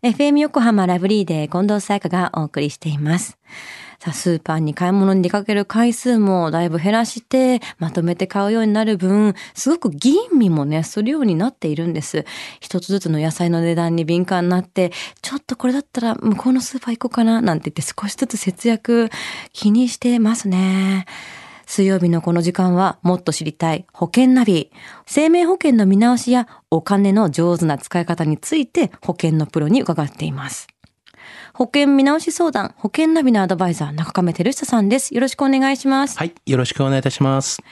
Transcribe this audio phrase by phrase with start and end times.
[0.00, 3.36] FM 横浜ラブリーで近藤沙耶香がお送りしています。
[3.98, 12.24] さあ、スーパーに買い物に出かける回数もだいぶ減らして、まとめて買うようになる分、すごく吟味もね、するようになっているんです。
[12.60, 19.10] 一つずつの野菜の値段に敏感になって、ちょっとこれだったら向こうのスーパー行こうかな、なんて言って少しずつ節約
[19.52, 21.06] 気にしてますね。
[21.68, 24.72] 水曜日のこの時間はもっと知りたい保険ナビ。
[25.04, 30.66] 生命保険の見直しやお金の上手な使い方について保険のプロに伺っています。
[31.52, 35.14] 保険見直し相談、保険ナビのアドバイザー、中亀照久さんです。
[35.14, 36.16] よろしくお願いします。
[36.16, 37.62] はい、よろしくお願いいたします。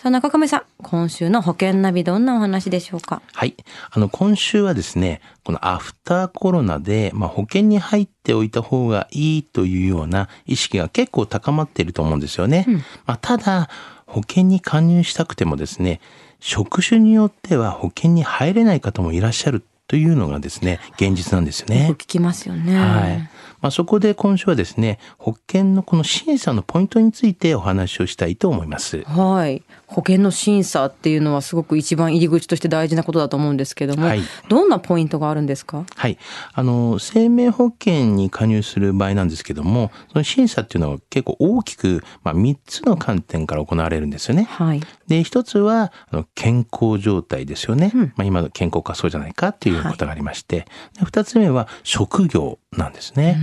[0.00, 3.20] さあ、中亀さん、今週の保険ナビどんなお話でしょうか？
[3.32, 3.56] はい。
[3.90, 12.64] あの、今週はですね、このアフターコロナで、まあ、保険に入っておいた方がいいというような意識が結構高まっていると思うんですよね。
[13.06, 13.68] まあ、ただ、
[14.06, 16.00] 保険に加入したくてもですね、
[16.38, 22.04] 職種によっては保険に入れない方もいらっしゃるというのがですね、現実なんですよねよく。
[22.04, 22.76] 聞きますよね。
[22.78, 23.18] はい。
[23.60, 29.02] まあ、そこで今週はですね、保険のこの審査のポイントについてお話をしたいと思います。
[29.02, 29.64] はい。
[29.86, 35.84] 保険の審査っていうのはすごく一番入り口として大事なことだと思うんですけども、はいどんなポイントがあるんですか？
[35.96, 36.18] はい。
[36.52, 44.44] あの、生命保険に加入する場合なんですけども、その審査っていうのは結構大きく、まあ、3つの観点から行われるんですよね。
[44.44, 44.80] はい。
[45.06, 47.90] で、一つは、あの健康状態ですよね。
[47.94, 50.66] まあ、今の健康かそうじゃないかっていうことがありまして、
[50.98, 53.38] で二つ目は職業なんですね。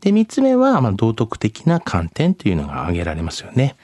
[0.00, 3.76] で、三つ目は、まあ、道徳的な観点というのが挙げられますよね。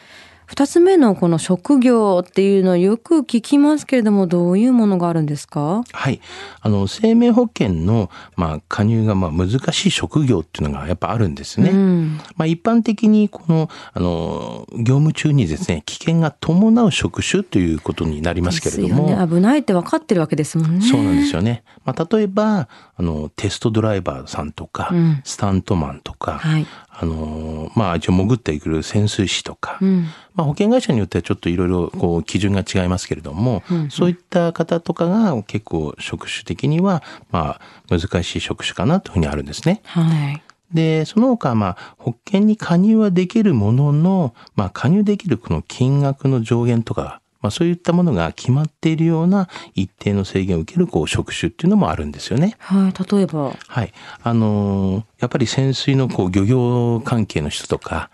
[0.51, 5.85] 二つ目のこの職業っていうのをよく聞きますけれども、どういうものがあるんですか？
[5.93, 6.21] はい。
[6.61, 11.71] あの、生命保険の、まあ、加入が、まあ、難しい職業っていうのがやっぱあるんですね。
[11.71, 12.21] うん。
[12.35, 19.29] まあ、一般的にこの、あの、業務中にですね、危険が伴う職種ということになりますけれども、ね。
[19.29, 20.85] 危ないって分かってるわけですもんね。
[20.85, 21.63] そうなんですよね。
[21.85, 26.67] まあ、例えば、あの、テストドライバーさんとか、うんスタントマンとか、はい。
[26.93, 30.07] あの、まあ、一応潜ってくる潜水士とか、うん。
[30.35, 39.83] まあ、保険会社によってはちょっといろいろこう基準が違いますけれども、そういった方とかが結構職種的には、まあ、難しい職種かなというふうにあるんですね。
[39.85, 40.43] はい。
[40.73, 52.57] で、その他、まあ、保険に加入はできるものの、まあ、加入できるこの金額の上限とか、まあ、そういったものが決まっているような一定の制限を受ける、こう、職種っていうのもあるんですよね。
[52.59, 53.13] はい。
[53.13, 53.53] 例えば。
[53.67, 53.93] はい。
[54.23, 58.11] あのーやっぱり潜水の、こう、漁業関係の人とか、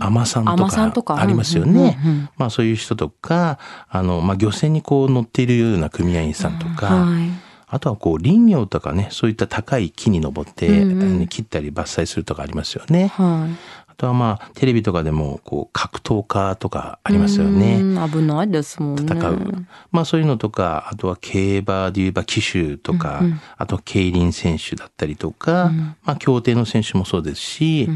[0.00, 2.28] 海さんと海女さんとかかありますようんうんねうんうん。
[2.36, 3.58] まあ、そういう人とか、
[3.88, 7.45] あの、まあ、漁船にこう乗っているような組合員さんとか、はい。
[7.76, 13.08] あとはこう林業とかね、そういった高い木に登って、うんうん切ったり伐採するとかありますよね。
[13.08, 13.84] はい。
[13.86, 17.80] あとはまあテレビとかでもこう格闘家とかありますよね。
[17.80, 19.02] うん危ないですもんね。
[19.02, 19.66] 戦う。
[19.90, 23.20] まあそういうのとか、あとは競馬で言えば騎手とか、
[23.58, 25.70] あとは競輪選手だったりとか、
[26.04, 27.90] まあ競艇の選手もそうですし、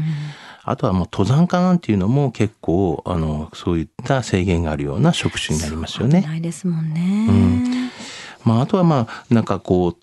[0.63, 6.21] あとはもう登山家なんていうのも結構、あの、そういった制限があるような職種になりますよね。
[6.21, 7.89] ないですもんね。
[8.43, 9.97] まあ、あとはまあ、なんかこう、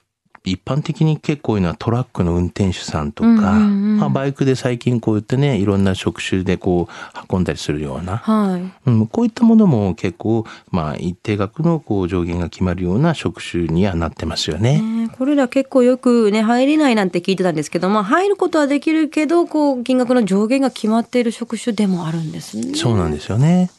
[0.45, 8.91] 一般的に結構多いのはトラックの運転手さんとか、まあ、バイクで最近こういったね、いろんな職種でこう運んだりするような、はい。
[8.91, 14.81] うん、こういったものも結構、まあ、一定額のこう上限が決まるような職種にはなってますよね。
[14.81, 22.75] ねこれら結構よくね、入れないなんて聞いてたんですけど、まあ入ることはできるけど、こう、金額の上限が決まっている職種でもあるんですね。
[22.75, 23.71] そうなんですよね。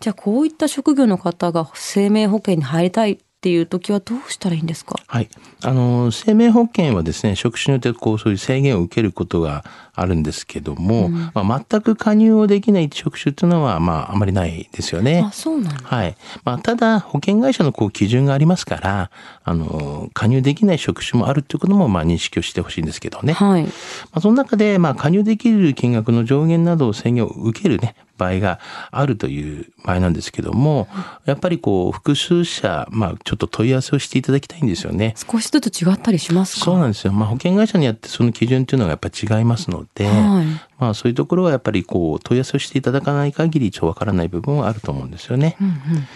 [0.00, 4.94] じゃあこういった職業の方が生命保険に入りたいっていう時はどうしたらいいんですか？
[5.08, 5.28] はい。
[5.64, 9.64] あの、生命保険はですね、職種によってこう、そういう制限を受けることが
[9.96, 15.32] あるんですけども、まあ、全く加入をできない職種っていうのは、まあ、あまりないですよねあ、。
[15.32, 15.80] そうなんだ。
[15.82, 16.16] はい。
[16.44, 19.10] まあ、ただ、保険会社のこう基準がありますから、
[19.42, 23.32] あの、加入できない職種もあるということも、まあ、認識をしてほしいんですけどね。
[23.32, 23.64] はい。
[23.64, 23.68] ま
[24.12, 28.60] あ、その中で、まあ、加入できる金額の上限などを制限を受けるね、場合が
[28.90, 30.86] あるという場合なんですけども、
[31.24, 35.14] やっぱりこう、複数社、まあ、ちょっと問い合わせをしていただきたいんですよね。
[35.16, 36.64] 少しずつ違ったりしますか？
[36.66, 37.12] そうなんですよ。
[37.12, 40.46] まあ、保険会社によってその基準っていうのがやっぱり違いますので、はい
[40.82, 45.56] まあ、そういうところはやっぱりこう、問い合わせをしていただかない限り、ちょっとわからない部分はあると思うんですよね。
[45.60, 46.06] うんうんうん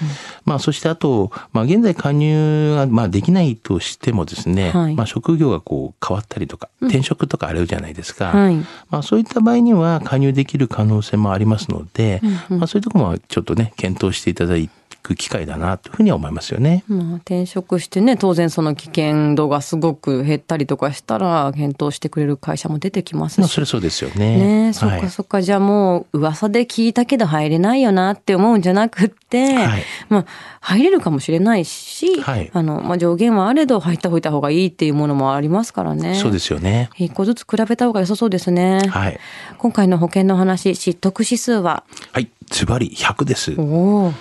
[0.45, 8.33] まあ、そしてあと、まあ、現在加入が、まあ、できないとしてもですね、はいまあ、職業がこう、変わったりとか、転職とかあるじゃないですか。
[8.33, 8.57] はい。
[8.91, 14.57] まあ、そういった場合には加入できる可能性もありますので、まあ、そういうところもちょっとね、検討していただ
[15.07, 16.85] く機会だなというふうには思いますよね。
[16.89, 23.41] まあ、転職してね、当然その危険度がすごく減ったりとかしたら、検討してくれる会社も出てきますし。
[23.41, 24.67] まあ、それそうですよね。
[24.67, 30.25] ねそっかそっか、はい、じゃあもう噂で聞いたけど入れないよなって思うんじゃなくって、はい、まあ、
[30.61, 36.15] 入れるかもしれないし、はい、あの、まあ、上限はあれど入った方が方がいいっていうものもありますからね。
[36.15, 36.91] そうですよね。
[36.97, 38.87] 一個ずつ比べた方が良さそうですね。
[38.89, 39.19] はい。
[39.59, 41.85] 今回の保険の話、知得指数は？
[42.13, 43.55] はい、ズバリ100です。
[43.59, 44.13] お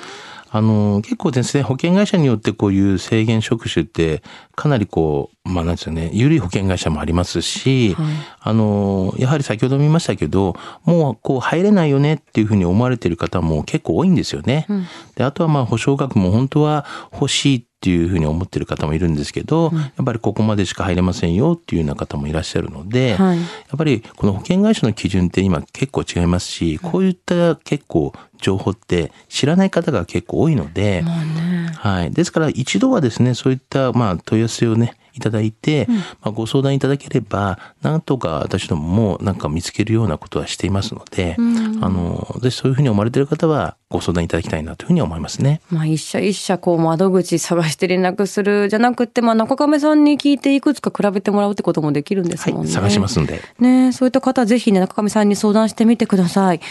[0.55, 4.23] あの、結構ですね、保険会社によってこういう制限職種って、
[4.55, 8.05] かなりこう、まあなんですよね、緩い保険会社もありますし、はい、
[8.39, 10.55] あの、やはり先ほども言いましたけど、
[10.85, 14.65] もうこう入れないよねっていうふうに思われている方も結構多いんですよね。
[14.69, 14.85] うん、
[15.15, 28.13] で、あとはまあ保証額も本当は欲しいっていうふうに思ってる方もいるんですけど、うん、やっぱりここまでしか入れませんよっていうような方もいらっしゃるので、はい、やっぱりこの保険会社の基準って今結構違いますし、こういった結構
[28.45, 32.11] 情報って知らない方が結構多いので、ね、はい。
[32.11, 45.61] ですから一度はですね、そういったまあ問い合わせをね、いただいて、うん、まあ、ご相談いただければ、なんとか私どももなんか見つけるようなことはしていますので、うん、あの、ぜひそういうふうに思われている方は、ご相談いただきたいなというふうに思いますね。
[45.69, 52.71] まあ、一社一社こう窓口探して連絡するじゃなくて、まあ、中亀さんに聞いていくつか比べてもらうってこともできるんですもんね。
[52.71, 53.41] はい、探しますんで。
[53.59, 56.61] ねそういった方ぜひね、中亀さんに相談してみてください。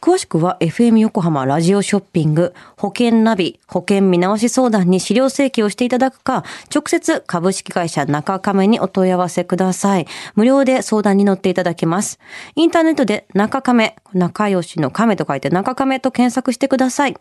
[0.00, 10.06] 詳しくは FM 横浜ラジオショッピング、保険ナビ、保険見直し相談に資料請求をしていただくか、直接株式会社中亀にお問い合わせください。
[10.36, 12.20] 無料で相談に乗っていただけます。
[12.54, 17.16] インターネットで中亀、仲良しの亀と書いて中亀と検索してください。